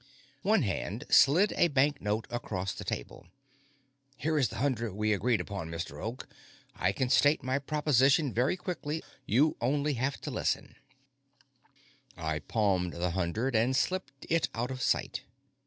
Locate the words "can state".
6.91-7.43